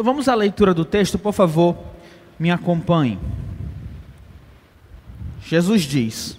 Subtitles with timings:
[0.00, 1.76] Então vamos à leitura do texto, por favor,
[2.38, 3.18] me acompanhe.
[5.42, 6.38] Jesus diz: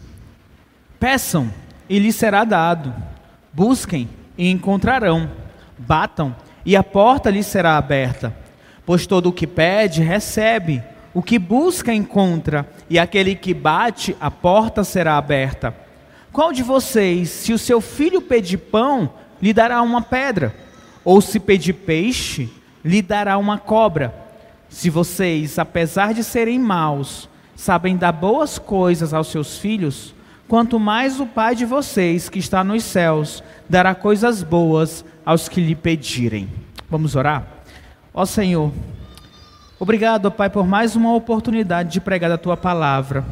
[1.00, 1.54] Peçam
[1.88, 2.92] e lhes será dado,
[3.54, 5.30] busquem e encontrarão,
[5.78, 6.36] batam
[6.66, 8.36] e a porta lhes será aberta.
[8.84, 10.82] Pois todo o que pede, recebe,
[11.14, 15.72] o que busca, encontra, e aquele que bate, a porta será aberta.
[16.34, 20.52] Qual de vocês, se o seu filho pedir pão, lhe dará uma pedra?
[21.06, 22.50] Ou se pedir peixe,
[22.84, 24.14] lhe dará uma cobra?
[24.70, 30.16] Se vocês, apesar de serem maus, sabem dar boas coisas aos seus filhos,
[30.48, 35.62] quanto mais o Pai de vocês, que está nos céus, dará coisas boas aos que
[35.62, 36.50] lhe pedirem.
[36.90, 37.46] Vamos orar?
[38.14, 38.72] Ó Senhor,
[39.80, 43.24] obrigado, Pai, por mais uma oportunidade de pregar a tua palavra.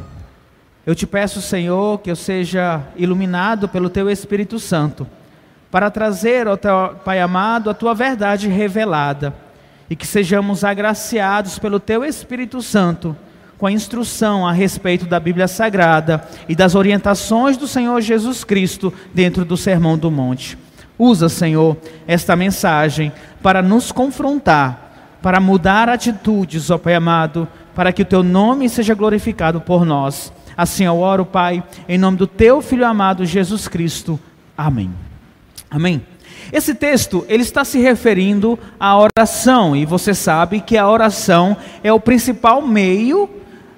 [0.86, 5.06] Eu te peço, Senhor, que eu seja iluminado pelo teu Espírito Santo,
[5.70, 6.56] para trazer, ó
[7.04, 9.34] Pai amado, a tua verdade revelada,
[9.88, 13.16] e que sejamos agraciados pelo teu Espírito Santo
[13.60, 18.90] com a instrução a respeito da Bíblia Sagrada e das orientações do Senhor Jesus Cristo
[19.12, 20.56] dentro do Sermão do Monte.
[20.98, 21.76] Usa, Senhor,
[22.06, 28.22] esta mensagem para nos confrontar, para mudar atitudes, ó Pai amado, para que o teu
[28.22, 30.32] nome seja glorificado por nós.
[30.56, 34.18] Assim eu oro, Pai, em nome do teu filho amado Jesus Cristo.
[34.56, 35.09] Amém.
[35.70, 36.02] Amém.
[36.52, 41.92] Esse texto, ele está se referindo à oração, e você sabe que a oração é
[41.92, 43.30] o principal meio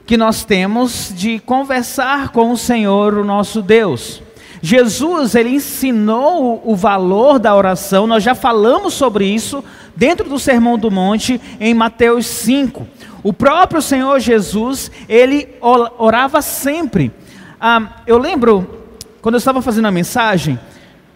[0.06, 4.22] que nós temos de conversar com o Senhor, o nosso Deus.
[4.62, 9.62] Jesus, ele ensinou o valor da oração, nós já falamos sobre isso
[9.94, 12.86] dentro do Sermão do Monte, em Mateus 5.
[13.22, 17.12] O próprio Senhor Jesus, ele orava sempre.
[17.60, 18.86] Ah, eu lembro,
[19.20, 20.58] quando eu estava fazendo a mensagem,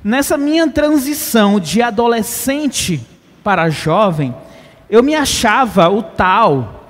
[0.07, 3.05] nessa minha transição de adolescente
[3.43, 4.33] para jovem,
[4.89, 6.85] eu me achava o tal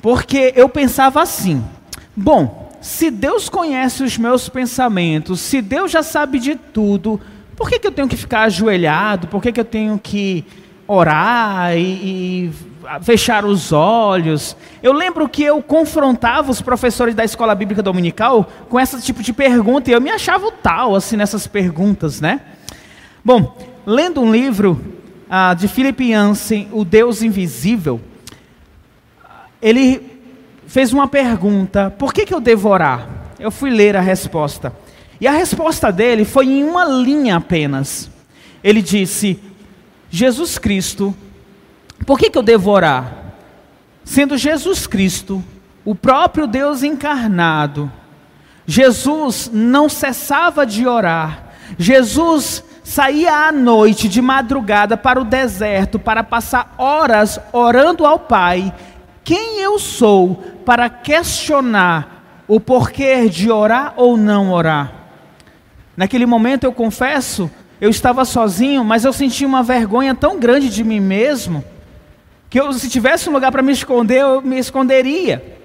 [0.00, 1.62] porque eu pensava assim:
[2.16, 7.20] bom, se Deus conhece os meus pensamentos, se Deus já sabe de tudo,
[7.54, 9.26] por que, que eu tenho que ficar ajoelhado?
[9.28, 10.42] Por que, que eu tenho que
[10.88, 11.80] orar e,
[12.48, 12.52] e
[13.02, 14.56] fechar os olhos?
[14.82, 19.32] Eu lembro que eu confrontava os professores da escola bíblica dominical com esse tipo de
[19.32, 22.40] pergunta e eu me achava o tal assim nessas perguntas, né?
[23.26, 24.80] Bom, lendo um livro
[25.28, 28.00] ah, de Philip Yancey, O Deus Invisível,
[29.60, 30.22] ele
[30.68, 33.08] fez uma pergunta: por que, que eu devo orar?
[33.36, 34.72] Eu fui ler a resposta.
[35.20, 38.08] E a resposta dele foi em uma linha apenas.
[38.62, 39.40] Ele disse:
[40.08, 41.12] Jesus Cristo,
[42.06, 43.34] por que, que eu devo orar?
[44.04, 45.42] Sendo Jesus Cristo,
[45.84, 47.90] o próprio Deus encarnado,
[48.64, 51.46] Jesus não cessava de orar.
[51.76, 58.72] Jesus saía à noite, de madrugada, para o deserto, para passar horas orando ao Pai
[59.26, 64.92] quem eu sou para questionar o porquê de orar ou não orar?
[65.96, 70.84] Naquele momento eu confesso, eu estava sozinho, mas eu senti uma vergonha tão grande de
[70.84, 71.64] mim mesmo,
[72.48, 75.58] que eu, se tivesse um lugar para me esconder, eu me esconderia.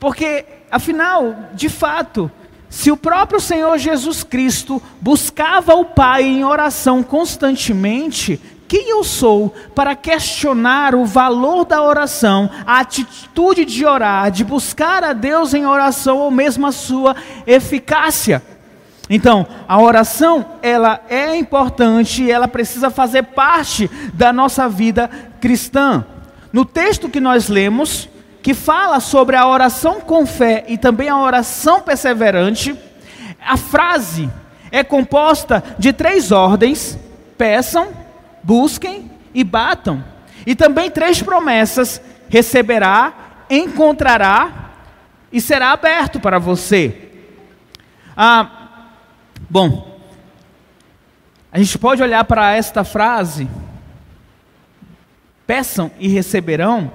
[0.00, 2.28] Porque, afinal, de fato,
[2.74, 9.54] se o próprio Senhor Jesus Cristo buscava o Pai em oração constantemente, quem eu sou
[9.76, 15.64] para questionar o valor da oração, a atitude de orar, de buscar a Deus em
[15.64, 17.14] oração ou mesmo a sua
[17.46, 18.42] eficácia?
[19.08, 25.08] Então, a oração, ela é importante, ela precisa fazer parte da nossa vida
[25.40, 26.04] cristã.
[26.52, 28.08] No texto que nós lemos,
[28.44, 32.78] que fala sobre a oração com fé e também a oração perseverante,
[33.40, 34.28] a frase
[34.70, 36.98] é composta de três ordens:
[37.38, 37.88] peçam,
[38.42, 40.04] busquem e batam.
[40.46, 43.14] E também três promessas: receberá,
[43.48, 44.72] encontrará
[45.32, 47.12] e será aberto para você.
[48.14, 48.78] Ah,
[49.48, 49.98] bom,
[51.50, 53.48] a gente pode olhar para esta frase:
[55.46, 56.92] peçam e receberão,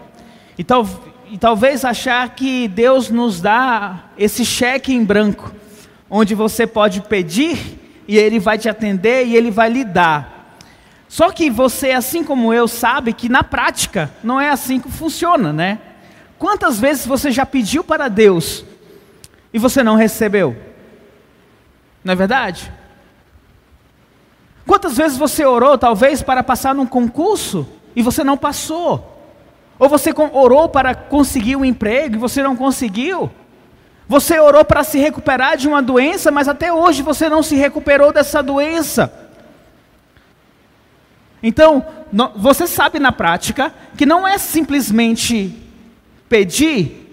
[0.55, 0.85] e, tal,
[1.29, 5.53] e talvez achar que Deus nos dá esse cheque em branco,
[6.09, 10.57] onde você pode pedir e Ele vai te atender e Ele vai lhe dar.
[11.07, 15.53] Só que você, assim como eu, sabe que na prática não é assim que funciona,
[15.53, 15.79] né?
[16.37, 18.65] Quantas vezes você já pediu para Deus
[19.53, 20.55] e você não recebeu?
[22.03, 22.71] Não é verdade?
[24.65, 29.18] Quantas vezes você orou, talvez, para passar num concurso e você não passou?
[29.79, 33.31] Ou você orou para conseguir um emprego e você não conseguiu?
[34.09, 38.11] Você orou para se recuperar de uma doença, mas até hoje você não se recuperou
[38.11, 39.29] dessa doença.
[41.41, 41.85] Então,
[42.35, 45.55] você sabe na prática que não é simplesmente
[46.27, 47.07] pedir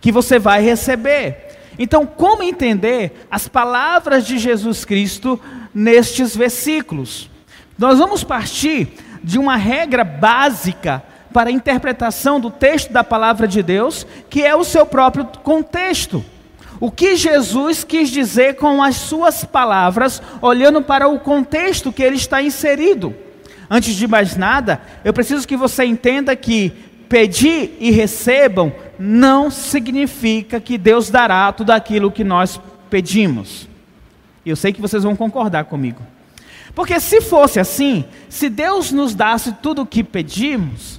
[0.00, 1.58] que você vai receber.
[1.78, 5.40] Então, como entender as palavras de Jesus Cristo
[5.72, 7.30] nestes versículos?
[7.78, 8.88] Nós vamos partir
[9.22, 14.54] de uma regra básica para a interpretação do texto da palavra de Deus, que é
[14.54, 16.24] o seu próprio contexto.
[16.80, 22.16] O que Jesus quis dizer com as suas palavras, olhando para o contexto que ele
[22.16, 23.14] está inserido.
[23.68, 26.72] Antes de mais nada, eu preciso que você entenda que
[27.08, 33.68] pedir e recebam não significa que Deus dará tudo aquilo que nós pedimos.
[34.44, 36.02] Eu sei que vocês vão concordar comigo.
[36.74, 40.97] Porque se fosse assim, se Deus nos desse tudo o que pedimos,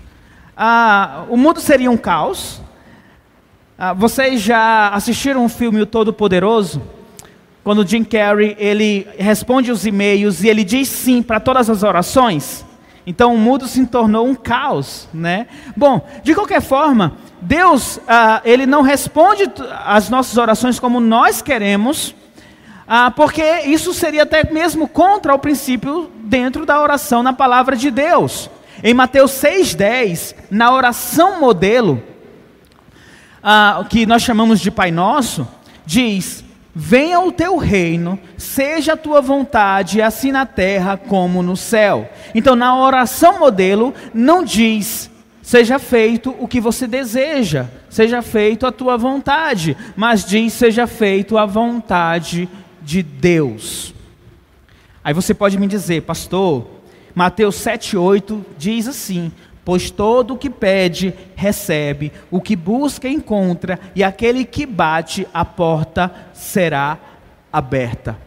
[0.62, 2.62] ah, o mundo seria um caos.
[3.78, 6.82] Ah, vocês já assistiram o filme O Todo Poderoso?
[7.64, 12.66] Quando Jim Carrey ele responde os e-mails e ele diz sim para todas as orações.
[13.08, 15.48] Então o mundo se tornou um caos, né?
[15.78, 19.50] Bom, de qualquer forma, Deus ah, ele não responde
[19.86, 22.14] às nossas orações como nós queremos,
[22.86, 27.90] ah, porque isso seria até mesmo contra o princípio dentro da oração na palavra de
[27.90, 28.50] Deus.
[28.84, 32.02] Em Mateus 6,10, na oração modelo,
[33.44, 35.48] ah, que nós chamamos de Pai Nosso,
[35.86, 36.44] diz:
[36.74, 42.10] Venha o teu reino, seja a tua vontade, assim na terra como no céu.
[42.34, 45.12] Então, na oração modelo, não diz,
[45.42, 51.38] seja feito o que você deseja, seja feito a tua vontade, mas diz, seja feito
[51.38, 52.48] a vontade
[52.82, 53.94] de Deus.
[55.04, 56.79] Aí você pode me dizer, pastor,
[57.20, 59.30] Mateus 7,8 diz assim:
[59.66, 65.44] Pois todo o que pede, recebe, o que busca, encontra, e aquele que bate, a
[65.44, 66.98] porta será
[67.52, 68.18] aberta.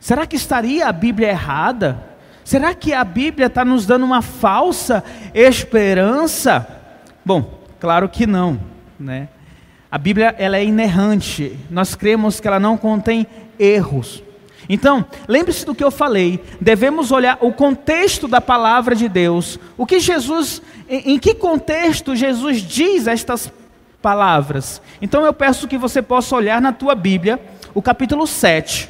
[0.00, 2.02] Será que estaria a Bíblia errada?
[2.44, 6.66] Será que a Bíblia está nos dando uma falsa esperança?
[7.24, 8.58] Bom, claro que não,
[8.98, 9.28] né?
[9.88, 11.56] A Bíblia ela é inerrante.
[11.70, 13.28] Nós cremos que ela não contém
[13.60, 14.24] erros.
[14.68, 19.58] Então, lembre-se do que eu falei, devemos olhar o contexto da palavra de Deus.
[19.76, 23.52] O que Jesus, em, em, que contexto Jesus diz estas
[24.00, 24.80] palavras?
[25.02, 27.40] Então eu peço que você possa olhar na tua Bíblia,
[27.74, 28.88] o capítulo 7,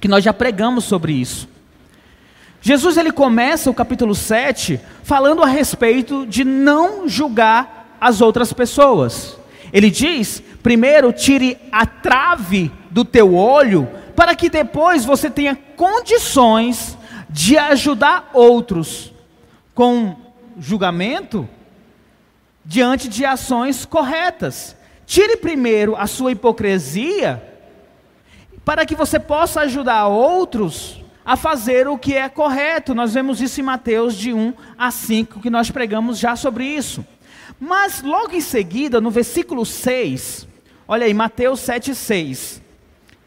[0.00, 1.48] que nós já pregamos sobre isso.
[2.60, 9.38] Jesus ele começa o capítulo 7 falando a respeito de não julgar as outras pessoas.
[9.72, 16.98] Ele diz: primeiro, tire a trave do teu olho para que depois você tenha condições
[17.30, 19.12] de ajudar outros
[19.72, 20.16] com
[20.58, 21.48] julgamento
[22.64, 24.76] diante de ações corretas.
[25.06, 27.40] Tire primeiro a sua hipocrisia
[28.64, 32.96] para que você possa ajudar outros a fazer o que é correto.
[32.96, 37.06] Nós vemos isso em Mateus de 1 a 5, que nós pregamos já sobre isso.
[37.60, 40.48] Mas logo em seguida, no versículo 6,
[40.88, 42.66] olha aí, Mateus 7, 6.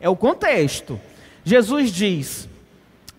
[0.01, 0.99] É o contexto.
[1.45, 2.49] Jesus diz,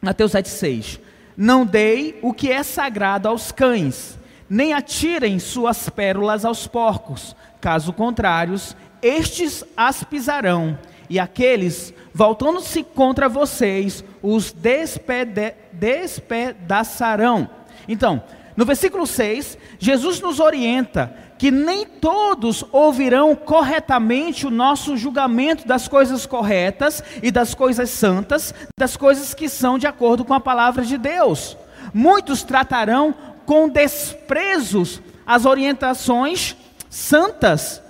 [0.00, 0.98] Mateus 7,6:
[1.36, 4.18] Não dei o que é sagrado aos cães,
[4.50, 8.60] nem atirem suas pérolas aos porcos, caso contrário,
[9.00, 17.48] estes as pisarão, e aqueles, voltando-se contra vocês, os despede despedaçarão.
[17.88, 18.22] Então,
[18.56, 25.88] no versículo 6, Jesus nos orienta que nem todos ouvirão corretamente o nosso julgamento das
[25.88, 30.84] coisas corretas e das coisas santas, das coisas que são de acordo com a palavra
[30.84, 31.56] de Deus.
[31.92, 33.12] Muitos tratarão
[33.44, 36.56] com desprezos as orientações
[36.88, 37.82] santas,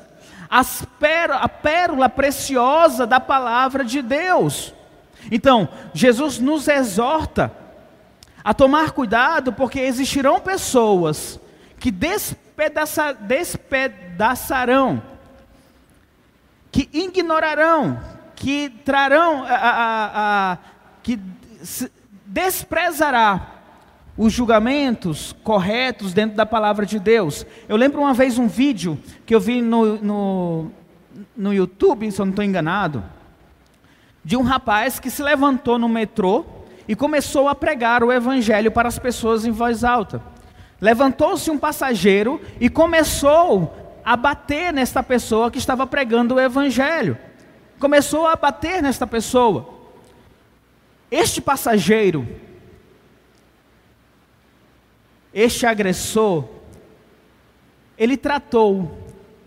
[0.48, 4.72] a pérola preciosa da palavra de Deus.
[5.30, 7.52] Então, Jesus nos exorta
[8.42, 11.38] a tomar cuidado, porque existirão pessoas
[11.78, 15.02] que desprezam despedaça, despedaçarão,
[16.70, 18.00] que ignorarão,
[18.36, 20.58] que trarão, a, a, a,
[21.02, 21.18] que
[22.26, 23.48] desprezará
[24.16, 27.46] os julgamentos corretos dentro da palavra de Deus.
[27.68, 30.70] Eu lembro uma vez um vídeo que eu vi no, no,
[31.36, 33.02] no YouTube, se eu não estou enganado,
[34.24, 36.44] de um rapaz que se levantou no metrô
[36.86, 40.31] e começou a pregar o evangelho para as pessoas em voz alta.
[40.82, 43.72] Levantou-se um passageiro e começou
[44.04, 47.16] a bater nesta pessoa que estava pregando o evangelho.
[47.78, 49.74] Começou a bater nesta pessoa.
[51.08, 52.26] Este passageiro,
[55.32, 56.48] este agressor,
[57.96, 58.98] ele tratou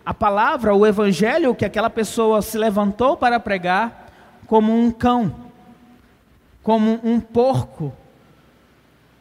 [0.06, 4.10] a palavra, o evangelho que aquela pessoa se levantou para pregar,
[4.48, 5.36] como um cão,
[6.64, 7.92] como um porco,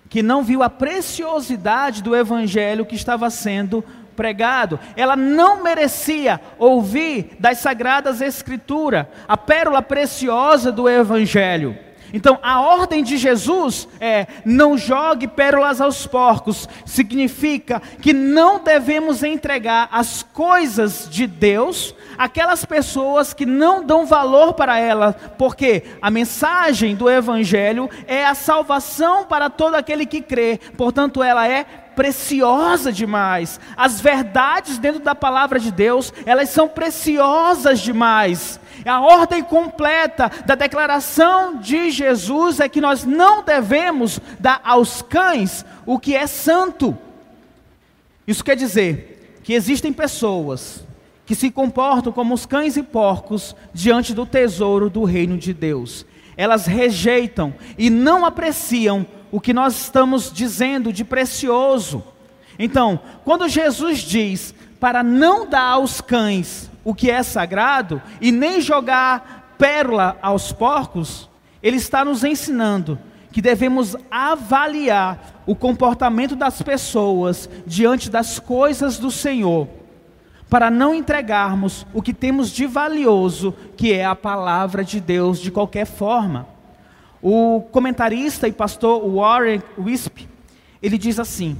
[0.09, 3.85] que não viu a preciosidade do evangelho que estava sendo
[4.15, 4.79] pregado.
[4.97, 11.77] Ela não merecia ouvir das sagradas escrituras, a pérola preciosa do evangelho.
[12.13, 16.69] Então, a ordem de Jesus é: não jogue pérolas aos porcos.
[16.87, 24.55] Significa que não devemos entregar as coisas de Deus àquelas pessoas que não dão valor
[24.55, 30.59] para elas, porque a mensagem do Evangelho é a salvação para todo aquele que crê,
[30.77, 33.61] portanto, ela é preciosa demais.
[33.77, 38.61] As verdades dentro da palavra de Deus, elas são preciosas demais.
[38.85, 45.65] A ordem completa da declaração de Jesus é que nós não devemos dar aos cães
[45.87, 46.97] o que é santo.
[48.27, 50.84] Isso quer dizer que existem pessoas
[51.27, 56.05] que se comportam como os cães e porcos diante do tesouro do reino de Deus.
[56.37, 62.03] Elas rejeitam e não apreciam o que nós estamos dizendo de precioso.
[62.59, 68.61] Então, quando Jesus diz para não dar aos cães o que é sagrado e nem
[68.61, 71.29] jogar pérola aos porcos,
[71.63, 72.99] ele está nos ensinando
[73.33, 79.67] que devemos avaliar o comportamento das pessoas diante das coisas do Senhor,
[80.55, 85.51] para não entregarmos o que temos de valioso, que é a palavra de Deus, de
[85.51, 86.47] qualquer forma.
[87.21, 90.29] O comentarista e pastor Warren Wisp,
[90.81, 91.57] ele diz assim: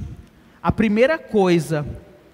[0.63, 1.85] a primeira coisa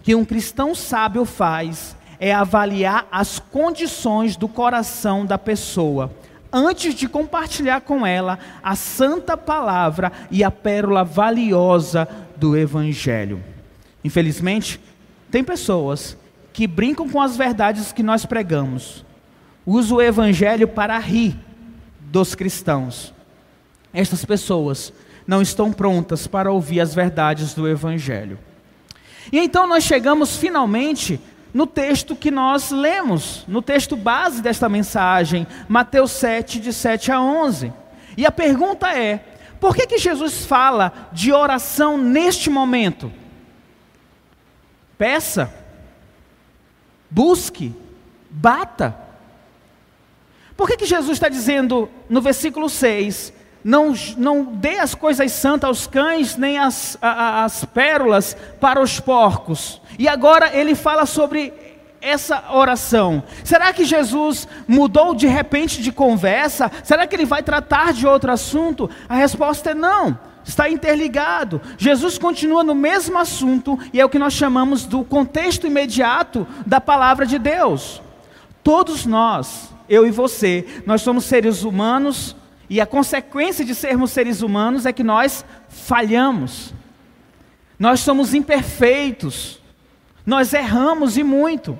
[0.04, 6.14] que um cristão sábio faz é avaliar as condições do coração da pessoa,
[6.54, 13.44] antes de compartilhar com ela a santa palavra e a pérola valiosa do Evangelho.
[14.04, 14.80] Infelizmente,
[15.32, 16.22] tem pessoas
[16.54, 19.06] que brincam com as verdades que nós pregamos,
[19.66, 21.38] usam o Evangelho para rir
[22.00, 23.14] dos cristãos.
[23.94, 24.94] Estas pessoas
[25.26, 28.38] não estão prontas para ouvir as verdades do Evangelho.
[29.32, 31.20] E então nós chegamos finalmente
[31.54, 37.22] no texto que nós lemos, no texto base desta mensagem, Mateus 7, de 7 a
[37.22, 37.72] 11.
[38.18, 39.24] E a pergunta é:
[39.60, 43.12] por que, que Jesus fala de oração neste momento?
[44.98, 45.54] Peça,
[47.12, 47.76] busque,
[48.30, 48.96] bata.
[50.56, 55.68] Por que, que Jesus está dizendo no versículo 6: não, não dê as coisas santas
[55.68, 59.82] aos cães, nem as, a, as pérolas para os porcos.
[60.00, 61.54] E agora ele fala sobre
[62.02, 63.24] essa oração.
[63.44, 66.72] Será que Jesus mudou de repente de conversa?
[66.84, 68.90] Será que ele vai tratar de outro assunto?
[69.08, 70.18] A resposta é não.
[70.44, 71.62] Está interligado.
[71.78, 76.82] Jesus continua no mesmo assunto e é o que nós chamamos do contexto imediato da
[76.82, 78.02] palavra de Deus.
[78.64, 82.36] Todos nós, eu e você, nós somos seres humanos
[82.70, 86.74] e a consequência de sermos seres humanos é que nós falhamos.
[87.78, 89.60] Nós somos imperfeitos.
[90.26, 91.78] Nós erramos e muito.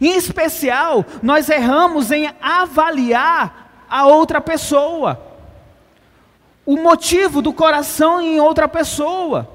[0.00, 5.27] Em especial, nós erramos em avaliar a outra pessoa.
[6.68, 9.48] O motivo do coração em outra pessoa.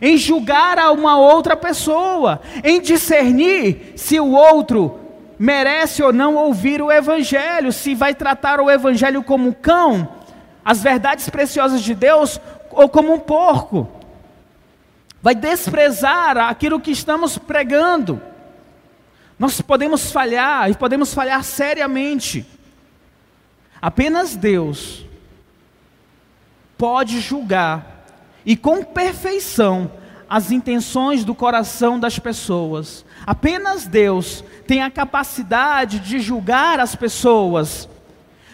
[0.00, 2.40] Em julgar a uma outra pessoa.
[2.64, 4.98] Em discernir se o outro
[5.38, 10.08] merece ou não ouvir o Evangelho, se vai tratar o Evangelho como um cão,
[10.64, 12.40] as verdades preciosas de Deus,
[12.70, 13.86] ou como um porco.
[15.20, 18.22] Vai desprezar aquilo que estamos pregando.
[19.38, 22.46] Nós podemos falhar e podemos falhar seriamente.
[23.82, 25.06] Apenas Deus
[26.78, 28.06] pode julgar
[28.46, 29.90] e com perfeição
[30.30, 33.04] as intenções do coração das pessoas.
[33.26, 37.88] Apenas Deus tem a capacidade de julgar as pessoas.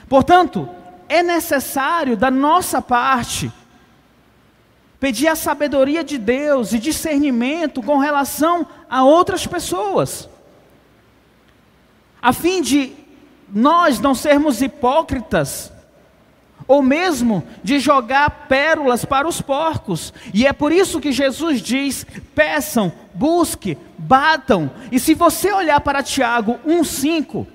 [0.09, 0.69] Portanto,
[1.09, 3.53] é necessário da nossa parte
[4.99, 10.31] pedir a sabedoria de Deus e discernimento com relação a outras pessoas,
[12.23, 12.95] a fim de
[13.53, 15.74] nós não sermos hipócritas
[16.67, 20.13] ou mesmo de jogar pérolas para os porcos.
[20.33, 24.71] E é por isso que Jesus diz: peçam, busque, batam.
[24.91, 27.47] E se você olhar para Tiago 1,5,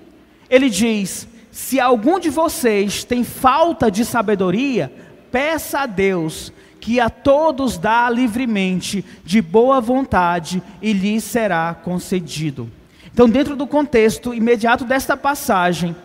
[0.50, 4.92] ele diz: se algum de vocês tem falta de sabedoria,
[5.32, 12.72] peça a Deus, que a todos dá livremente, de boa vontade, e lhe será concedido.
[13.12, 15.96] Então, dentro do contexto imediato desta passagem,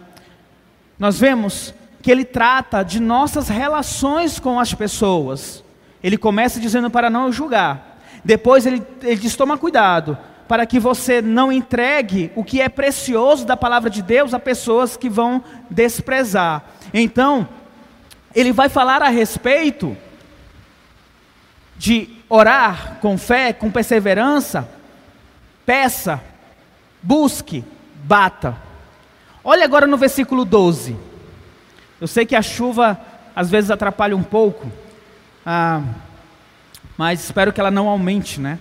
[0.98, 1.72] nós vemos
[2.04, 5.64] que ele trata de nossas relações com as pessoas.
[6.02, 7.98] Ele começa dizendo para não julgar.
[8.22, 13.46] Depois ele, ele diz: toma cuidado, para que você não entregue o que é precioso
[13.46, 16.64] da palavra de Deus a pessoas que vão desprezar.
[16.92, 17.48] Então,
[18.34, 19.96] ele vai falar a respeito
[21.78, 24.68] de orar com fé, com perseverança,
[25.64, 26.22] peça,
[27.02, 28.58] busque, bata.
[29.42, 31.13] Olha agora no versículo 12.
[32.04, 33.00] Eu sei que a chuva
[33.34, 34.70] às vezes atrapalha um pouco,
[35.46, 35.80] ah,
[36.98, 38.58] mas espero que ela não aumente, né?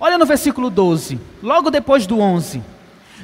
[0.00, 2.62] Olha no versículo 12, logo depois do 11.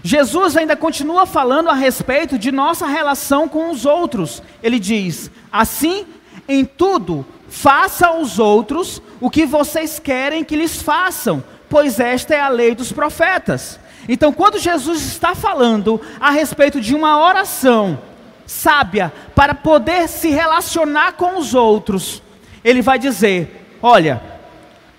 [0.05, 4.43] Jesus ainda continua falando a respeito de nossa relação com os outros.
[4.63, 6.05] Ele diz: Assim,
[6.47, 12.41] em tudo, faça aos outros o que vocês querem que lhes façam, pois esta é
[12.43, 13.81] a lei dos profetas.
[14.07, 18.12] Então, quando Jesus está falando a respeito de uma oração
[18.53, 22.23] sábia para poder se relacionar com os outros,
[22.63, 24.23] ele vai dizer: Olha,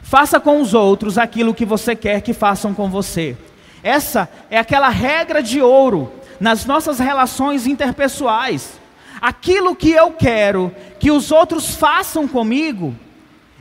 [0.02, 3.38] faça com os outros aquilo que você quer que façam com você.
[3.84, 8.80] Essa é aquela regra de ouro nas nossas relações interpessoais.
[9.22, 12.96] Aquilo que eu quero que os outros façam comigo,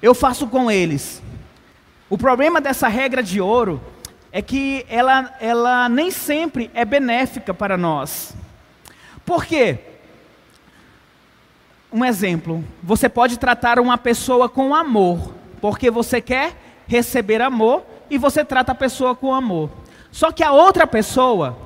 [0.00, 1.22] eu faço com eles.
[2.08, 3.80] O problema dessa regra de ouro
[4.32, 8.34] é que ela, ela nem sempre é benéfica para nós.
[9.24, 9.78] Por quê?
[11.92, 16.54] Um exemplo: você pode tratar uma pessoa com amor, porque você quer
[16.86, 19.70] receber amor e você trata a pessoa com amor.
[20.10, 21.56] Só que a outra pessoa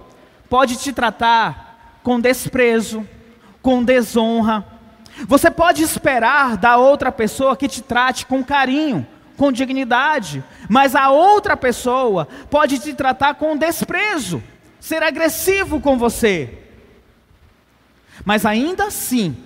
[0.48, 3.06] pode te tratar com desprezo,
[3.62, 4.64] com desonra.
[5.26, 11.10] Você pode esperar da outra pessoa que te trate com carinho, com dignidade, mas a
[11.10, 14.42] outra pessoa pode te tratar com desprezo,
[14.78, 16.65] ser agressivo com você.
[18.24, 19.36] Mas ainda assim,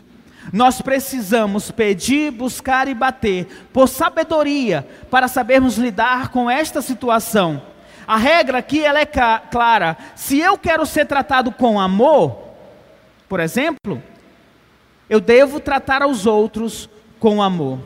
[0.53, 7.63] nós precisamos pedir, buscar e bater por sabedoria para sabermos lidar com esta situação
[8.11, 9.97] a regra aqui ela é clara.
[10.17, 12.37] Se eu quero ser tratado com amor,
[13.29, 14.03] por exemplo,
[15.09, 17.79] eu devo tratar aos outros com amor.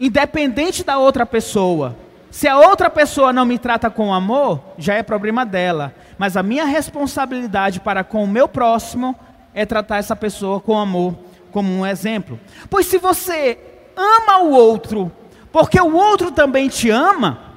[0.00, 1.94] Independente da outra pessoa.
[2.30, 5.94] Se a outra pessoa não me trata com amor, já é problema dela.
[6.16, 9.14] Mas a minha responsabilidade para com o meu próximo
[9.54, 11.14] é tratar essa pessoa com amor,
[11.52, 12.38] como um exemplo.
[12.68, 13.58] Pois se você
[13.96, 15.10] ama o outro,
[15.52, 17.54] porque o outro também te ama,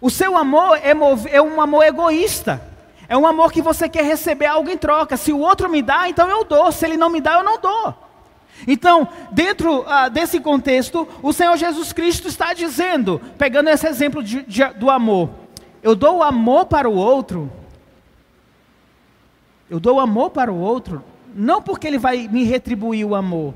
[0.00, 0.92] o seu amor é,
[1.30, 2.60] é um amor egoísta.
[3.08, 5.16] É um amor que você quer receber algo em troca.
[5.16, 6.70] Se o outro me dá, então eu dou.
[6.72, 7.94] Se ele não me dá, eu não dou.
[8.66, 14.42] Então, dentro uh, desse contexto, o Senhor Jesus Cristo está dizendo, pegando esse exemplo de,
[14.42, 15.30] de, do amor:
[15.82, 17.50] eu dou o amor para o outro.
[19.68, 21.02] Eu dou amor para o outro,
[21.34, 23.54] não porque ele vai me retribuir o amor,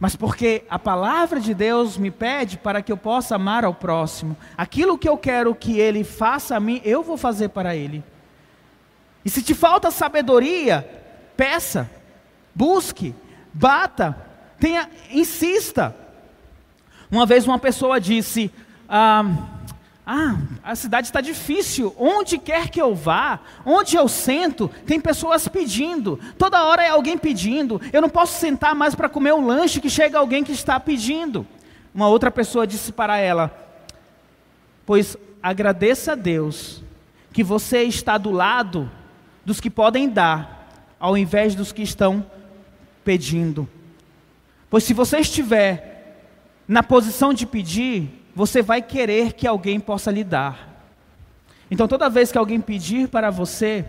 [0.00, 4.36] mas porque a palavra de Deus me pede para que eu possa amar ao próximo.
[4.56, 8.04] Aquilo que eu quero que ele faça a mim, eu vou fazer para ele.
[9.24, 10.88] E se te falta sabedoria,
[11.36, 11.90] peça,
[12.54, 13.12] busque,
[13.52, 14.16] bata,
[14.60, 15.94] tenha, insista.
[17.10, 18.52] Uma vez uma pessoa disse:
[18.88, 19.24] ah,
[20.10, 21.94] ah, a cidade está difícil.
[21.98, 26.18] Onde quer que eu vá, onde eu sento, tem pessoas pedindo.
[26.38, 27.78] Toda hora é alguém pedindo.
[27.92, 31.46] Eu não posso sentar mais para comer um lanche que chega alguém que está pedindo.
[31.94, 33.52] Uma outra pessoa disse para ela:
[34.86, 36.82] Pois agradeça a Deus
[37.30, 38.90] que você está do lado
[39.44, 42.24] dos que podem dar, ao invés dos que estão
[43.04, 43.68] pedindo.
[44.70, 46.24] Pois se você estiver
[46.66, 50.86] na posição de pedir, você vai querer que alguém possa lhe dar.
[51.68, 53.84] Então, toda vez que alguém pedir para você,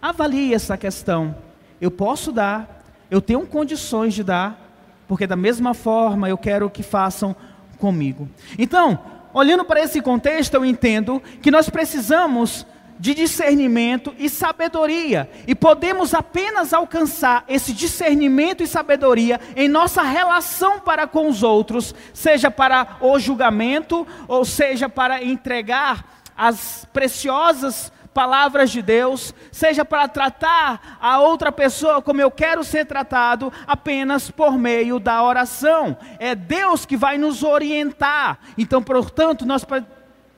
[0.00, 1.36] avalie essa questão.
[1.78, 4.58] Eu posso dar, eu tenho condições de dar,
[5.06, 7.36] porque da mesma forma eu quero que façam
[7.78, 8.26] comigo.
[8.58, 8.98] Então,
[9.34, 12.66] olhando para esse contexto, eu entendo que nós precisamos
[13.00, 15.28] de discernimento e sabedoria.
[15.46, 21.94] E podemos apenas alcançar esse discernimento e sabedoria em nossa relação para com os outros,
[22.12, 26.04] seja para o julgamento, ou seja para entregar
[26.36, 32.84] as preciosas palavras de Deus, seja para tratar a outra pessoa como eu quero ser
[32.84, 35.96] tratado, apenas por meio da oração.
[36.18, 38.38] É Deus que vai nos orientar.
[38.58, 39.64] Então, portanto, nós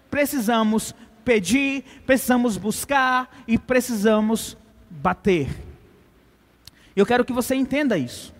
[0.09, 4.57] precisamos pedir, precisamos buscar e precisamos
[4.91, 5.49] bater.
[6.95, 8.35] Eu quero que você entenda isso.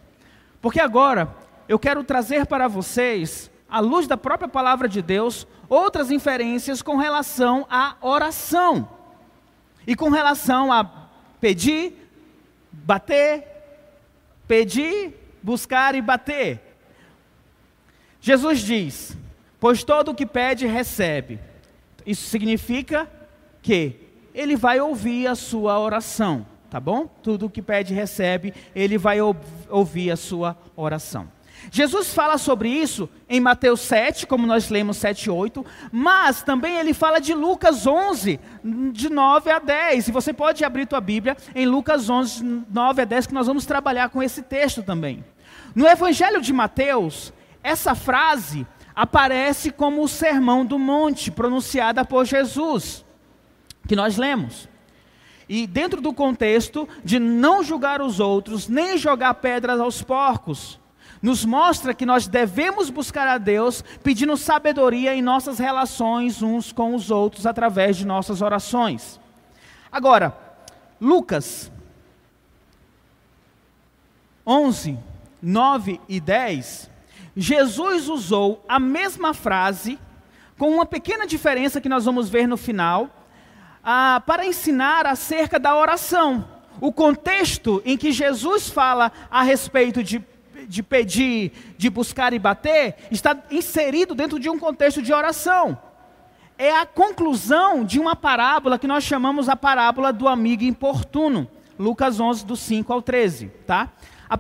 [0.61, 1.35] Porque agora
[1.69, 6.97] eu quero trazer para vocês, à luz da própria palavra de Deus, outras inferências com
[6.97, 8.89] relação à oração.
[9.87, 11.09] E com relação a
[11.41, 12.09] pedir,
[12.71, 13.45] bater,
[14.47, 16.61] pedir, buscar e bater.
[18.21, 19.17] Jesus diz:
[19.59, 21.41] Pois todo o que pede, recebe
[22.07, 23.11] isso significa
[23.61, 23.97] que
[24.35, 27.07] ele vai ouvir a sua oração, tá bom?
[27.23, 29.19] Tudo que pede recebe, ele vai
[29.69, 31.29] ouvir a sua oração.
[31.71, 36.77] Jesus fala sobre isso em Mateus 7, como nós lemos 7 e 8, mas também
[36.77, 38.41] ele fala de Lucas 11,
[38.93, 40.09] de 9 a 10.
[40.09, 43.65] E você pode abrir tua Bíblia em Lucas 11, 9 a 10, que nós vamos
[43.65, 45.25] trabalhar com esse texto também.
[45.75, 53.05] No Evangelho de Mateus, essa frase aparece como o sermão do monte, pronunciada por Jesus,
[53.87, 54.69] que nós lemos.
[55.49, 60.81] E dentro do contexto de não julgar os outros, nem jogar pedras aos porcos,
[61.21, 66.95] nos mostra que nós devemos buscar a Deus pedindo sabedoria em nossas relações uns com
[66.95, 69.21] os outros através de nossas orações.
[69.91, 70.37] Agora,
[71.01, 71.71] Lucas
[74.47, 74.99] 11,
[75.41, 76.91] 9 e 10,
[77.37, 79.99] Jesus usou a mesma frase,
[80.59, 83.11] com uma pequena diferença que nós vamos ver no final,
[83.83, 86.47] ah, para ensinar acerca da oração.
[86.81, 90.23] O contexto em que Jesus fala a respeito de
[90.69, 95.79] de pedir, de buscar e bater, está inserido dentro de um contexto de oração.
[96.59, 101.49] É a conclusão de uma parábola que nós chamamos a parábola do amigo importuno.
[101.79, 103.91] Lucas 11, do 5 ao 13, tá?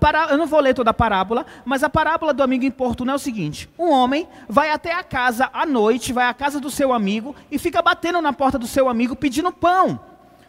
[0.01, 0.29] Pará...
[0.31, 3.18] Eu não vou ler toda a parábola, mas a parábola do amigo importuno é o
[3.18, 7.35] seguinte: um homem vai até a casa à noite, vai à casa do seu amigo
[7.51, 10.01] e fica batendo na porta do seu amigo pedindo pão.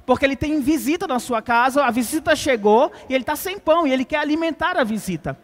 [0.06, 3.88] Porque ele tem visita na sua casa, a visita chegou e ele está sem pão
[3.88, 5.38] e ele quer alimentar a visita.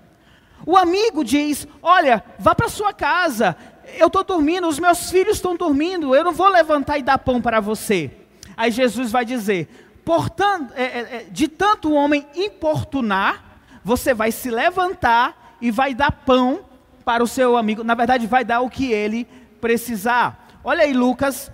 [0.65, 3.56] O amigo diz: Olha, vá para sua casa,
[3.97, 7.41] eu estou dormindo, os meus filhos estão dormindo, eu não vou levantar e dar pão
[7.41, 8.12] para você.
[8.56, 9.69] Aí Jesus vai dizer:
[10.04, 13.48] Portanto, é, é, é, de tanto o homem importunar,
[13.84, 16.65] você vai se levantar e vai dar pão
[17.04, 17.84] para o seu amigo.
[17.84, 19.28] Na verdade, vai dar o que ele
[19.60, 20.48] precisar.
[20.63, 21.52] Olha aí, Lucas,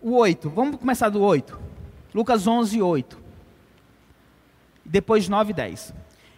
[0.00, 0.50] o 8.
[0.50, 1.58] Vamos começar do 8.
[2.14, 3.18] Lucas 11, 8.
[4.84, 5.94] Depois 9 e 10.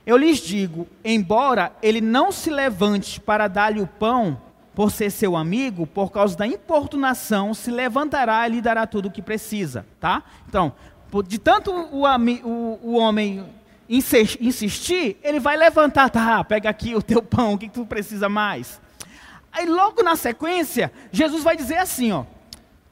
[0.06, 4.40] Eu lhes digo: embora ele não se levante para dar-lhe o pão,
[4.76, 9.10] por ser seu amigo, por causa da importunação, se levantará e lhe dará tudo o
[9.10, 9.86] que precisa.
[9.98, 10.22] Tá?
[10.48, 10.72] Então,
[11.26, 13.44] de tanto o, o, o homem
[13.88, 18.80] insistir, ele vai levantar, tá, pega aqui o teu pão, o que tu precisa mais?
[19.52, 22.24] Aí logo na sequência, Jesus vai dizer assim, ó,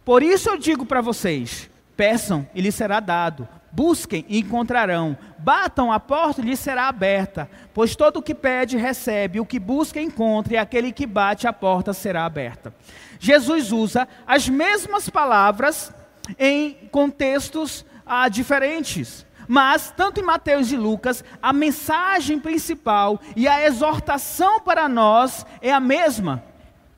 [0.05, 5.19] por isso eu digo para vocês, peçam e lhes será dado, Busquem e encontrarão.
[5.37, 7.51] Batam a porta e lhes será aberta.
[7.75, 9.41] Pois todo o que pede, recebe.
[9.41, 10.55] O que busca, encontra.
[10.55, 12.73] E aquele que bate, a porta será aberta.
[13.19, 15.93] Jesus usa as mesmas palavras
[16.39, 19.25] em contextos ah, diferentes.
[19.47, 25.73] Mas, tanto em Mateus e Lucas, a mensagem principal e a exortação para nós é
[25.73, 26.43] a mesma.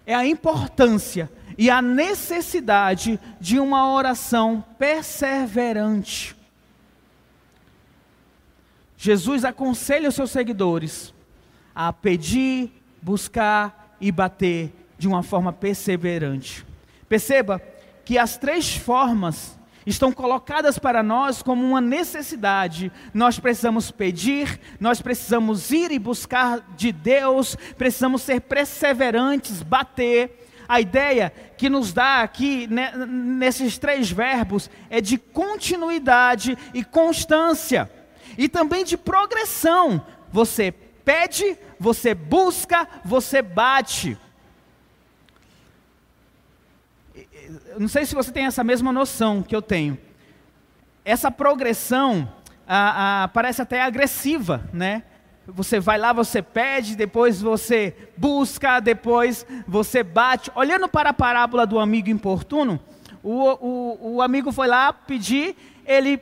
[0.07, 6.37] É a importância e a necessidade de uma oração perseverante.
[8.97, 11.13] Jesus aconselha os seus seguidores
[11.75, 16.65] a pedir, buscar e bater de uma forma perseverante.
[17.09, 17.61] Perceba
[18.05, 19.56] que as três formas
[19.87, 22.91] estão colocadas para nós como uma necessidade.
[23.15, 30.43] Nós precisamos pedir, nós precisamos ir e buscar de Deus, precisamos ser perseverantes, bater.
[30.69, 37.89] A ideia que nos dá aqui né, nesses três verbos é de continuidade e constância
[38.37, 40.05] e também de progressão.
[40.33, 40.73] Você
[41.05, 44.19] pede, você busca, você bate.
[47.79, 49.99] Não sei se você tem essa mesma noção que eu tenho.
[51.05, 52.29] Essa progressão
[52.67, 55.03] ah, ah, parece até agressiva, né?
[55.47, 60.51] Você vai lá, você pede, depois você busca, depois você bate.
[60.55, 62.81] Olhando para a parábola do amigo importuno,
[63.23, 66.21] o, o, o amigo foi lá pedir, ele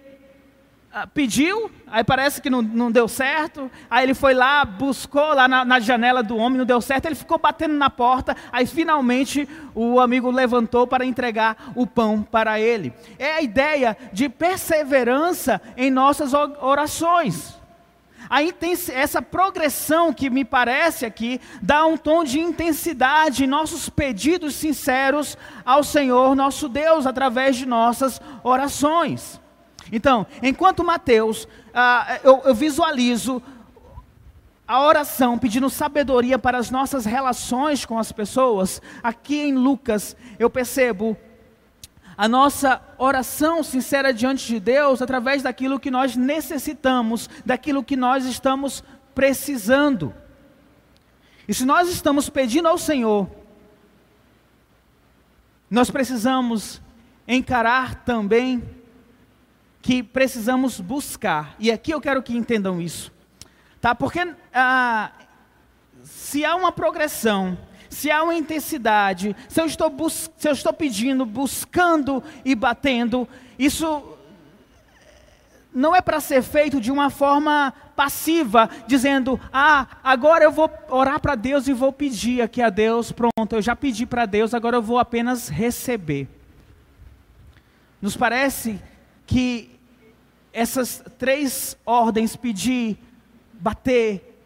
[1.12, 5.64] pediu, aí parece que não, não deu certo, aí ele foi lá, buscou lá na,
[5.64, 9.98] na, janela do homem, não deu certo, ele ficou batendo na porta, aí finalmente o
[9.98, 12.92] amigo levantou para entregar o pão para ele.
[13.18, 17.58] É a ideia de perseverança em nossas orações.
[18.30, 23.90] Aí tem essa progressão que me parece aqui dá um tom de intensidade em nossos
[23.90, 29.43] pedidos sinceros ao Senhor nosso Deus através de nossas orações.
[29.94, 33.40] Então, enquanto Mateus, ah, eu, eu visualizo
[34.66, 40.50] a oração pedindo sabedoria para as nossas relações com as pessoas, aqui em Lucas eu
[40.50, 41.16] percebo
[42.16, 48.24] a nossa oração sincera diante de Deus através daquilo que nós necessitamos, daquilo que nós
[48.24, 48.82] estamos
[49.14, 50.12] precisando.
[51.46, 53.30] E se nós estamos pedindo ao Senhor,
[55.70, 56.82] nós precisamos
[57.28, 58.60] encarar também
[59.84, 63.12] que precisamos buscar, e aqui eu quero que entendam isso.
[63.82, 63.94] Tá?
[63.94, 65.12] Porque ah,
[66.02, 67.58] se há uma progressão,
[67.90, 74.16] se há uma intensidade, se eu estou, se eu estou pedindo, buscando e batendo, isso
[75.74, 81.20] não é para ser feito de uma forma passiva, dizendo: Ah, agora eu vou orar
[81.20, 84.78] para Deus e vou pedir aqui a Deus, pronto, eu já pedi para Deus, agora
[84.78, 86.26] eu vou apenas receber.
[88.00, 88.80] Nos parece
[89.26, 89.73] que
[90.54, 92.96] essas três ordens, pedir,
[93.54, 94.40] bater,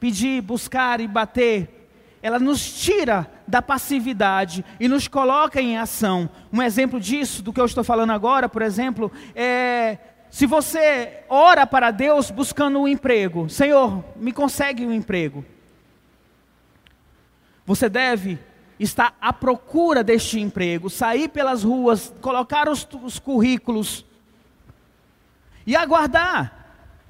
[0.00, 1.88] pedir, buscar e bater,
[2.20, 6.28] ela nos tira da passividade e nos coloca em ação.
[6.52, 11.66] Um exemplo disso, do que eu estou falando agora, por exemplo, é se você ora
[11.66, 15.44] para Deus buscando um emprego, Senhor, me consegue um emprego.
[17.64, 18.38] Você deve
[18.80, 24.04] estar à procura deste emprego, sair pelas ruas, colocar os, os currículos
[25.66, 26.62] e aguardar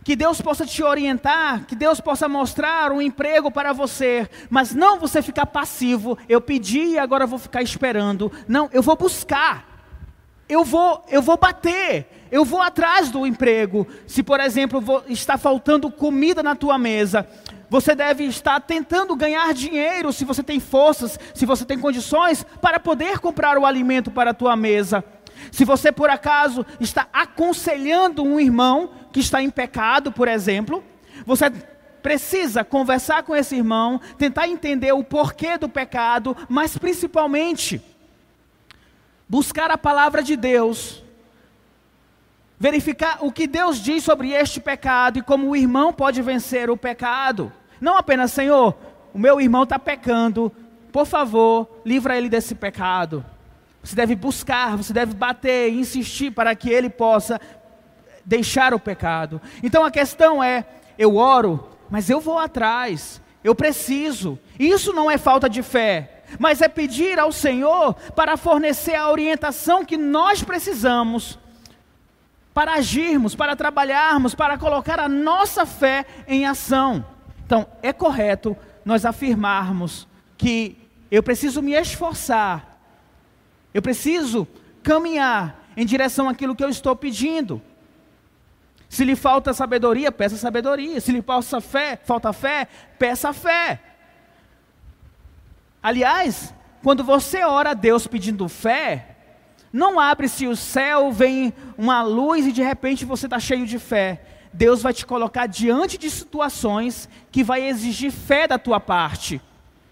[0.05, 4.99] que Deus possa te orientar, que Deus possa mostrar um emprego para você, mas não
[4.99, 6.19] você ficar passivo.
[6.29, 8.31] Eu pedi e agora vou ficar esperando.
[8.49, 9.71] Não, eu vou buscar.
[10.49, 12.07] Eu vou, eu vou bater.
[12.31, 13.87] Eu vou atrás do emprego.
[14.07, 17.27] Se, por exemplo, vou, está faltando comida na tua mesa,
[17.71, 22.81] você deve estar tentando ganhar dinheiro, se você tem forças, se você tem condições, para
[22.81, 25.05] poder comprar o alimento para a tua mesa.
[25.51, 30.83] Se você por acaso está aconselhando um irmão que está em pecado, por exemplo,
[31.27, 31.51] você
[32.03, 37.81] precisa conversar com esse irmão, tentar entender o porquê do pecado, mas principalmente
[39.29, 41.03] buscar a palavra de Deus,
[42.59, 46.77] verificar o que Deus diz sobre este pecado e como o irmão pode vencer o
[46.77, 47.53] pecado.
[47.81, 48.77] Não apenas, Senhor,
[49.15, 50.53] o meu irmão está pecando,
[50.93, 53.25] por favor, livra ele desse pecado.
[53.83, 57.41] Você deve buscar, você deve bater, insistir para que ele possa
[58.25, 59.41] deixar o pecado.
[59.63, 60.65] Então a questão é:
[60.99, 64.39] eu oro, mas eu vou atrás, eu preciso.
[64.59, 69.85] Isso não é falta de fé, mas é pedir ao Senhor para fornecer a orientação
[69.85, 71.39] que nós precisamos
[72.55, 77.05] para agirmos, para trabalharmos, para colocar a nossa fé em ação.
[77.45, 80.79] Então, é correto nós afirmarmos que
[81.11, 82.72] eu preciso me esforçar,
[83.73, 84.47] eu preciso
[84.83, 87.63] caminhar em direção àquilo que eu estou pedindo.
[88.89, 91.01] Se lhe falta sabedoria, peça sabedoria.
[91.01, 93.81] Se lhe falta fé, falta fé, peça fé.
[95.83, 99.17] Aliás, quando você ora a Deus pedindo fé,
[99.73, 104.21] não abre-se o céu, vem uma luz e de repente você está cheio de fé.
[104.53, 109.41] Deus vai te colocar diante de situações que vai exigir fé da tua parte.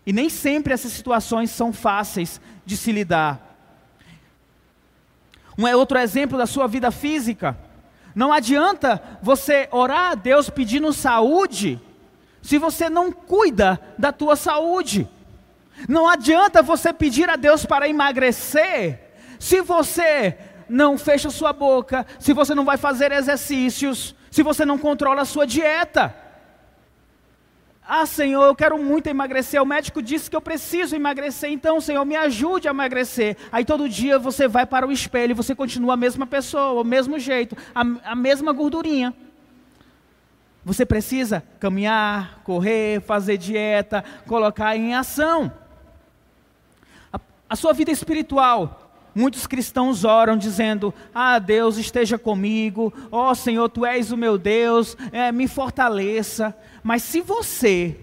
[0.04, 3.49] E nem sempre essas situações são fáceis de se lidar.
[5.60, 7.54] Um é outro exemplo da sua vida física.
[8.14, 11.78] Não adianta você orar a Deus pedindo saúde
[12.40, 15.06] se você não cuida da tua saúde.
[15.86, 19.00] Não adianta você pedir a Deus para emagrecer
[19.38, 24.78] se você não fecha sua boca, se você não vai fazer exercícios, se você não
[24.78, 26.14] controla a sua dieta.
[27.92, 29.60] Ah, Senhor, eu quero muito emagrecer.
[29.60, 33.36] O médico disse que eu preciso emagrecer, então, Senhor, me ajude a emagrecer.
[33.50, 36.84] Aí todo dia você vai para o espelho e você continua a mesma pessoa, o
[36.84, 37.80] mesmo jeito, a,
[38.12, 39.12] a mesma gordurinha.
[40.64, 45.52] Você precisa caminhar, correr, fazer dieta, colocar em ação.
[47.12, 53.34] A, a sua vida espiritual Muitos cristãos oram dizendo: Ah, Deus esteja comigo, ó oh,
[53.34, 56.56] Senhor, tu és o meu Deus, é, me fortaleça.
[56.82, 57.96] Mas se você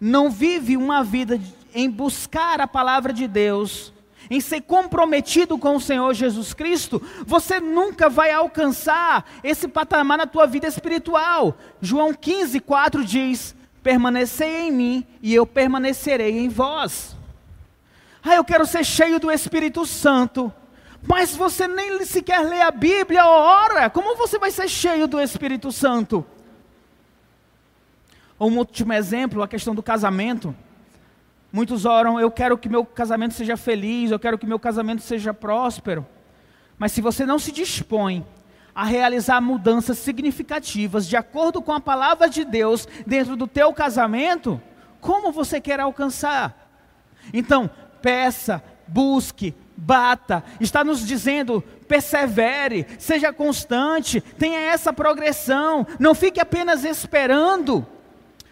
[0.00, 1.40] não vive uma vida
[1.74, 3.92] em buscar a palavra de Deus,
[4.30, 10.26] em ser comprometido com o Senhor Jesus Cristo, você nunca vai alcançar esse patamar na
[10.26, 11.56] tua vida espiritual.
[11.80, 17.16] João 15, 4 diz: Permanecei em mim e eu permanecerei em vós.
[18.22, 20.52] Ah, eu quero ser cheio do Espírito Santo.
[21.06, 23.90] Mas você nem sequer lê a Bíblia ou ora.
[23.90, 26.24] Como você vai ser cheio do Espírito Santo?
[28.38, 30.54] Um último exemplo, a questão do casamento.
[31.52, 35.34] Muitos oram, eu quero que meu casamento seja feliz, eu quero que meu casamento seja
[35.34, 36.06] próspero.
[36.78, 38.24] Mas se você não se dispõe
[38.74, 44.60] a realizar mudanças significativas de acordo com a palavra de Deus dentro do teu casamento,
[45.00, 46.62] como você quer alcançar?
[47.32, 47.70] Então,
[48.02, 56.84] peça, busque, bata, está nos dizendo, persevere, seja constante, tenha essa progressão, não fique apenas
[56.84, 57.86] esperando,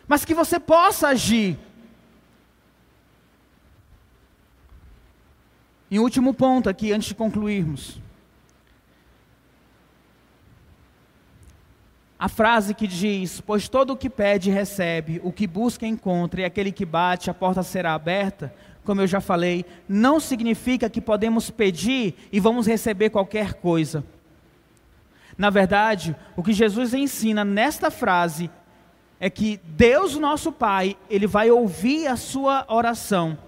[0.06, 1.58] mas que você possa agir.
[5.90, 8.00] E último ponto aqui, antes de concluirmos.
[12.20, 16.44] a frase que diz: Pois todo o que pede, recebe, o que busca, encontra, e
[16.44, 18.54] aquele que bate, a porta será aberta,
[18.90, 24.03] como eu já falei, não significa que podemos pedir e vamos receber qualquer coisa.
[25.38, 28.50] Na verdade, o que Jesus ensina nesta frase
[29.20, 33.38] é que Deus, nosso Pai, Ele vai ouvir a sua oração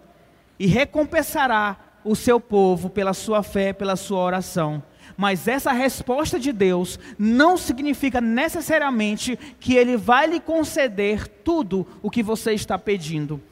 [0.60, 4.80] e recompensará o seu povo pela sua fé, pela sua oração.
[5.16, 12.08] Mas essa resposta de Deus não significa necessariamente que Ele vai lhe conceder tudo o
[12.08, 13.42] que você está pedindo.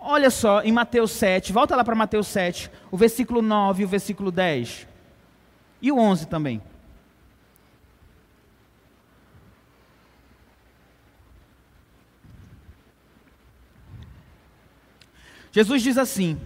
[0.00, 3.88] Olha só, em Mateus 7, volta lá para Mateus 7, o versículo 9 e o
[3.88, 4.86] versículo 10.
[5.82, 6.62] E o 11 também.
[15.50, 16.40] Jesus diz assim,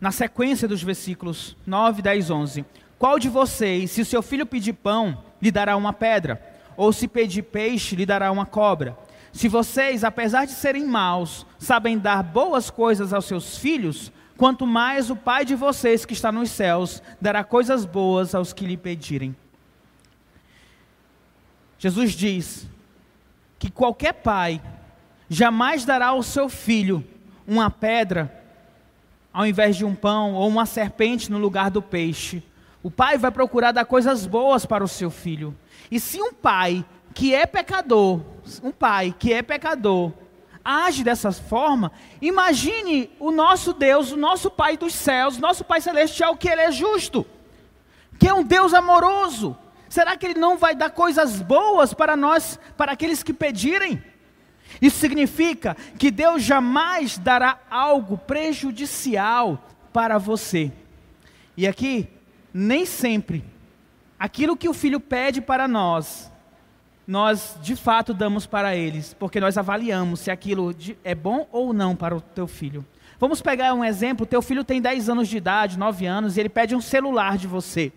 [0.00, 2.64] na sequência dos versículos 9, 10, 11:
[2.98, 6.42] qual de vocês, se o seu filho pedir pão, lhe dará uma pedra?
[6.76, 8.96] Ou se pedir peixe, lhe dará uma cobra?
[9.36, 15.10] Se vocês, apesar de serem maus, sabem dar boas coisas aos seus filhos, quanto mais
[15.10, 19.36] o Pai de vocês que está nos céus dará coisas boas aos que lhe pedirem.
[21.78, 22.66] Jesus diz
[23.58, 24.58] que qualquer pai
[25.28, 27.04] jamais dará ao seu filho
[27.46, 28.42] uma pedra
[29.34, 32.42] ao invés de um pão, ou uma serpente no lugar do peixe.
[32.82, 35.54] O pai vai procurar dar coisas boas para o seu filho.
[35.90, 36.82] E se um pai
[37.16, 38.20] que é pecador,
[38.62, 40.12] um pai que é pecador,
[40.62, 46.36] age dessa forma, imagine o nosso Deus, o nosso Pai dos céus, nosso Pai celestial,
[46.36, 47.24] que Ele é justo,
[48.18, 49.56] que é um Deus amoroso.
[49.88, 54.04] Será que Ele não vai dar coisas boas para nós, para aqueles que pedirem?
[54.82, 60.70] Isso significa que Deus jamais dará algo prejudicial para você.
[61.56, 62.10] E aqui
[62.52, 63.42] nem sempre
[64.18, 66.30] aquilo que o filho pede para nós,
[67.06, 71.94] nós de fato damos para eles, porque nós avaliamos se aquilo é bom ou não
[71.94, 72.84] para o teu filho.
[73.18, 76.48] Vamos pegar um exemplo: teu filho tem 10 anos de idade, 9 anos, e ele
[76.48, 77.92] pede um celular de você.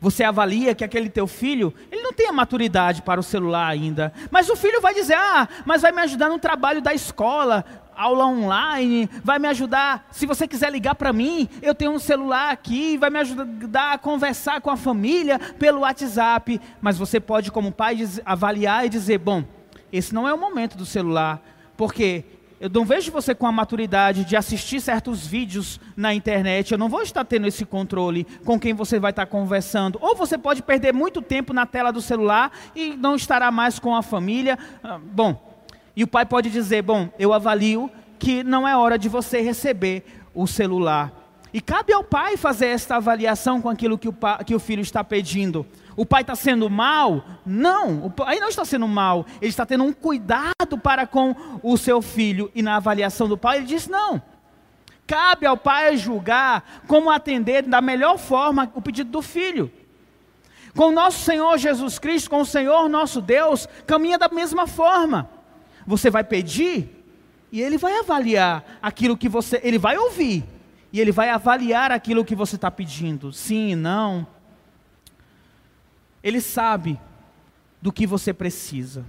[0.00, 4.14] Você avalia que aquele teu filho, ele não tem a maturidade para o celular ainda.
[4.30, 7.64] Mas o filho vai dizer: "Ah, mas vai me ajudar no trabalho da escola
[8.00, 10.06] aula online, vai me ajudar.
[10.10, 13.98] Se você quiser ligar para mim, eu tenho um celular aqui, vai me ajudar a
[13.98, 16.60] conversar com a família pelo WhatsApp.
[16.80, 19.44] Mas você pode, como pai, avaliar e dizer: bom,
[19.92, 21.42] esse não é o momento do celular,
[21.76, 22.24] porque
[22.60, 26.72] eu não vejo você com a maturidade de assistir certos vídeos na internet.
[26.72, 29.98] Eu não vou estar tendo esse controle com quem você vai estar conversando.
[30.00, 33.96] Ou você pode perder muito tempo na tela do celular e não estará mais com
[33.96, 34.58] a família.
[34.84, 35.49] Ah, bom,
[35.96, 40.04] e o pai pode dizer: Bom, eu avalio que não é hora de você receber
[40.34, 41.12] o celular.
[41.52, 44.82] E cabe ao pai fazer esta avaliação com aquilo que o, pai, que o filho
[44.82, 45.66] está pedindo.
[45.96, 47.24] O pai está sendo mal?
[47.44, 49.26] Não, o pai não está sendo mal.
[49.40, 52.50] Ele está tendo um cuidado para com o seu filho.
[52.54, 54.22] E na avaliação do pai, ele diz: Não.
[55.06, 59.72] Cabe ao pai julgar como atender da melhor forma o pedido do filho.
[60.76, 65.28] Com o nosso Senhor Jesus Cristo, com o Senhor nosso Deus, caminha da mesma forma.
[65.90, 66.88] Você vai pedir
[67.50, 70.44] e ele vai avaliar aquilo que você, ele vai ouvir
[70.92, 74.24] e ele vai avaliar aquilo que você está pedindo, sim, não.
[76.22, 76.96] Ele sabe
[77.82, 79.04] do que você precisa.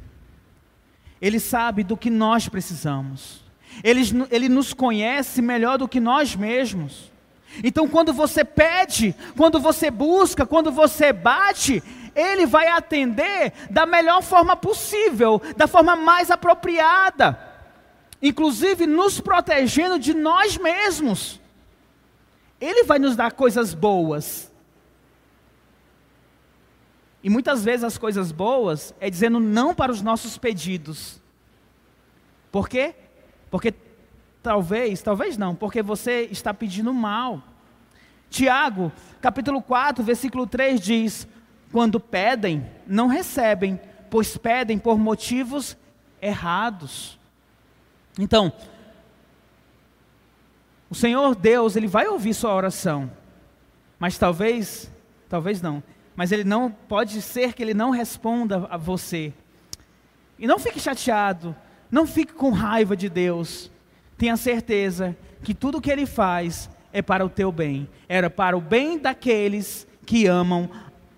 [1.22, 3.44] Ele sabe do que nós precisamos.
[3.84, 7.12] Ele, ele nos conhece melhor do que nós mesmos.
[7.63, 11.84] Então, quando você pede, quando você busca, quando você bate,
[12.15, 17.39] ele vai atender da melhor forma possível, da forma mais apropriada,
[18.21, 21.39] inclusive nos protegendo de nós mesmos.
[22.60, 24.52] Ele vai nos dar coisas boas.
[27.24, 31.21] E muitas vezes as coisas boas é dizendo não para os nossos pedidos.
[32.52, 32.95] Por quê?
[33.50, 33.74] Porque
[34.42, 37.44] talvez, talvez não, porque você está pedindo mal.
[38.29, 41.27] Tiago, capítulo 4, versículo 3 diz:
[41.72, 45.78] quando pedem, não recebem, pois pedem por motivos
[46.22, 47.17] errados.
[48.19, 48.52] Então,
[50.90, 53.10] o Senhor Deus, ele vai ouvir sua oração.
[53.98, 54.92] Mas talvez,
[55.30, 55.82] talvez não,
[56.15, 59.34] mas ele não pode ser que ele não responda a você.
[60.38, 61.56] E não fique chateado,
[61.90, 63.72] não fique com raiva de Deus.
[64.17, 68.62] Tenha certeza que tudo que ele faz é para o teu bem, era para o
[68.62, 70.69] bem daqueles que amam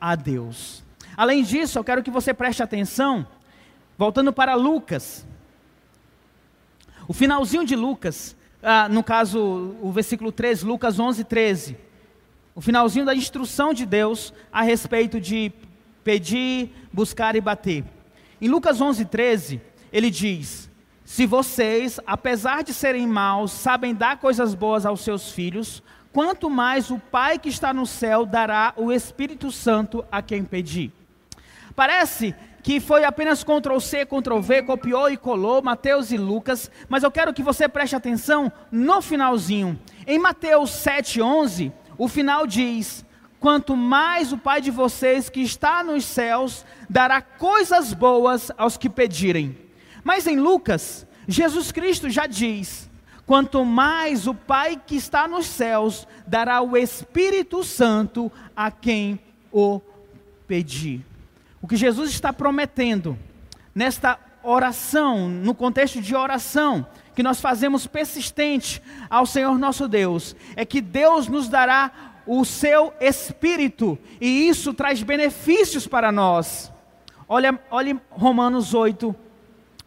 [0.03, 0.83] a Deus.
[1.15, 3.25] Além disso, eu quero que você preste atenção,
[3.97, 5.25] voltando para Lucas.
[7.07, 9.39] O finalzinho de Lucas, ah, no caso,
[9.81, 11.77] o versículo 13, Lucas 11, 13.
[12.53, 15.53] O finalzinho da instrução de Deus a respeito de
[16.03, 17.85] pedir, buscar e bater.
[18.41, 20.69] Em Lucas 11, 13, ele diz:
[21.05, 25.81] Se vocês, apesar de serem maus, sabem dar coisas boas aos seus filhos,
[26.13, 30.93] quanto mais o Pai que está no céu dará o Espírito Santo a quem pedir.
[31.75, 37.03] Parece que foi apenas Ctrl C, Ctrl V, copiou e colou Mateus e Lucas, mas
[37.03, 39.77] eu quero que você preste atenção no finalzinho.
[40.07, 43.03] Em Mateus 7:11, o final diz:
[43.39, 48.89] Quanto mais o Pai de vocês que está nos céus dará coisas boas aos que
[48.89, 49.57] pedirem.
[50.03, 52.89] Mas em Lucas, Jesus Cristo já diz:
[53.33, 59.19] Quanto mais o Pai que está nos céus dará o Espírito Santo a quem
[59.51, 59.81] o
[60.45, 61.03] pedir.
[61.59, 63.17] O que Jesus está prometendo
[63.73, 68.79] nesta oração, no contexto de oração, que nós fazemos persistente
[69.09, 71.91] ao Senhor nosso Deus, é que Deus nos dará
[72.27, 76.71] o seu Espírito, e isso traz benefícios para nós.
[77.27, 79.15] Olha, olhe Romanos 8,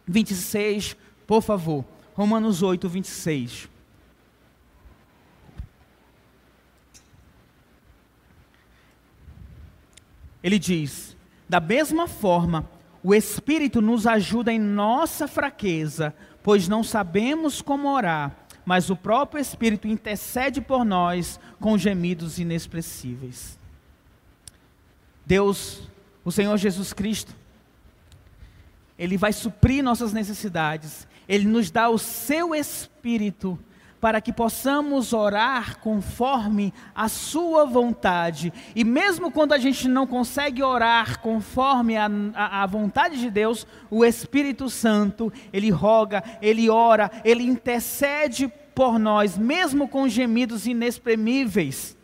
[0.05, 1.85] 26, por favor.
[2.17, 3.69] Romanos 8, 26.
[10.41, 11.15] Ele diz:
[11.47, 12.67] da mesma forma,
[13.03, 16.11] o Espírito nos ajuda em nossa fraqueza,
[16.41, 23.59] pois não sabemos como orar, mas o próprio Espírito intercede por nós com gemidos inexpressíveis.
[25.23, 25.83] Deus,
[26.25, 27.35] o Senhor Jesus Cristo,
[28.97, 33.59] Ele vai suprir nossas necessidades, Ele nos dá o seu Espírito
[33.99, 38.53] para que possamos orar conforme a Sua vontade.
[38.75, 43.65] E mesmo quando a gente não consegue orar conforme a, a, a, vontade de Deus,
[43.89, 51.97] o Espírito Santo, Ele roga, Ele ora, Ele intercede por nós, mesmo com gemidos inexprimíveis.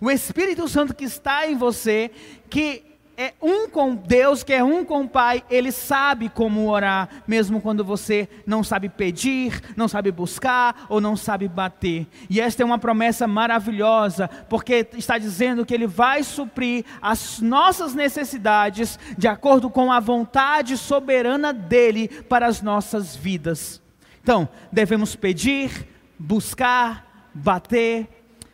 [0.00, 2.10] O Espírito Santo que está em você,
[2.50, 2.84] que
[3.16, 7.60] é um com Deus, que é um com o Pai, Ele sabe como orar, mesmo
[7.60, 12.06] quando você não sabe pedir, não sabe buscar ou não sabe bater.
[12.28, 17.94] E esta é uma promessa maravilhosa, porque está dizendo que Ele vai suprir as nossas
[17.94, 23.80] necessidades de acordo com a vontade soberana dEle para as nossas vidas.
[24.22, 25.88] Então, devemos pedir,
[26.18, 28.08] buscar, bater,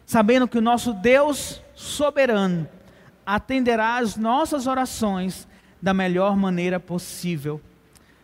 [0.04, 2.68] sabendo que o nosso Deus soberano,
[3.24, 5.46] atenderá às nossas orações
[5.80, 7.60] da melhor maneira possível,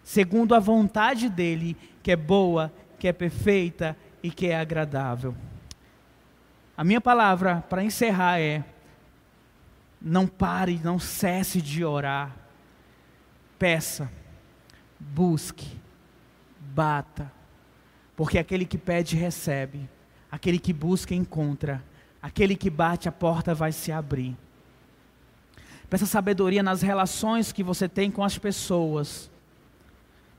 [0.02, 5.34] segundo a vontade dele, que é boa, que é perfeita e que é agradável.
[6.76, 8.64] A minha palavra para encerrar é:
[10.00, 12.34] não pare, não cesse de orar.
[13.58, 14.08] Peça,
[14.98, 15.66] busque,
[16.60, 17.30] bata,
[18.14, 19.90] porque aquele que pede recebe,
[20.30, 21.82] aquele que busca encontra,
[22.22, 24.36] aquele que bate a porta vai se abrir.
[25.90, 29.30] Peça sabedoria nas relações que você tem com as pessoas,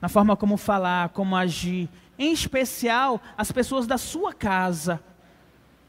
[0.00, 5.00] na forma como falar, como agir, em especial as pessoas da sua casa.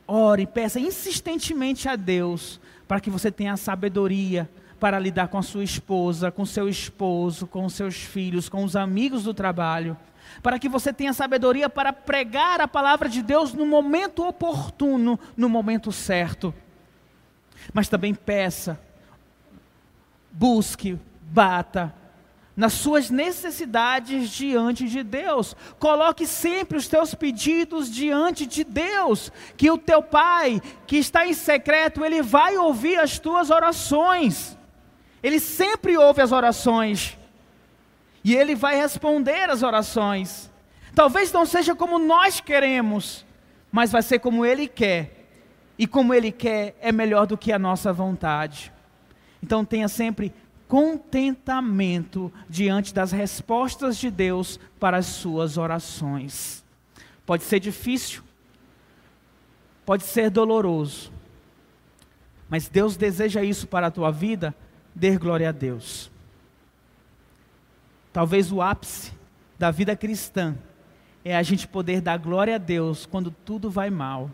[0.08, 4.50] Ore, peça insistentemente a Deus para que você tenha sabedoria
[4.80, 9.24] para lidar com a sua esposa, com seu esposo, com seus filhos, com os amigos
[9.24, 9.96] do trabalho,
[10.42, 15.48] para que você tenha sabedoria para pregar a palavra de Deus no momento oportuno, no
[15.48, 16.52] momento certo.
[17.72, 18.80] Mas também peça
[20.32, 21.94] busque, bata,
[22.56, 25.56] nas suas necessidades diante de Deus.
[25.80, 31.34] Coloque sempre os teus pedidos diante de Deus, que o teu Pai, que está em
[31.34, 34.58] secreto, ele vai ouvir as tuas orações.
[35.24, 37.18] Ele sempre ouve as orações.
[38.24, 40.52] E ele vai responder as orações.
[40.94, 43.26] Talvez não seja como nós queremos,
[43.72, 45.30] mas vai ser como ele quer.
[45.78, 48.72] E como ele quer é melhor do que a nossa vontade.
[49.42, 50.34] Então tenha sempre
[50.68, 56.64] contentamento diante das respostas de Deus para as suas orações.
[57.26, 58.24] Pode ser difícil,
[59.86, 61.12] pode ser doloroso,
[62.50, 64.56] mas Deus deseja isso para a tua vida,
[64.96, 66.10] dê glória a Deus.
[68.14, 69.12] Talvez o ápice
[69.60, 70.56] da vida cristã
[71.24, 74.30] é a gente poder dar glória a Deus quando tudo vai mal.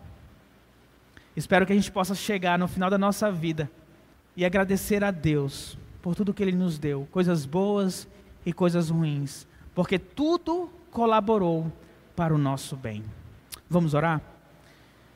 [1.36, 3.70] Espero que a gente possa chegar no final da nossa vida
[4.38, 8.07] e agradecer a Deus por tudo que Ele nos deu, coisas boas
[8.45, 11.71] e coisas ruins, porque tudo colaborou
[12.15, 13.03] para o nosso bem.
[13.67, 14.21] Vamos orar?